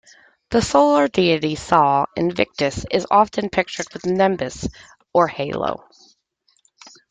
The 0.49 0.63
solar 0.63 1.07
deity 1.07 1.53
Sol 1.53 2.07
Invictus 2.15 2.85
is 2.89 3.05
often 3.11 3.51
pictured 3.51 3.85
with 3.93 4.03
a 4.05 4.11
nimbus 4.11 4.67
or 5.13 5.27
halo. 5.27 5.87